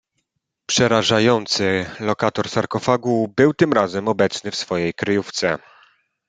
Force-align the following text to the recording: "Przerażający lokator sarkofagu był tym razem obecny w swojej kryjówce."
"Przerażający 0.65 1.85
lokator 1.99 2.49
sarkofagu 2.49 3.27
był 3.37 3.53
tym 3.53 3.73
razem 3.73 4.07
obecny 4.07 4.51
w 4.51 4.55
swojej 4.55 4.93
kryjówce." 4.93 5.57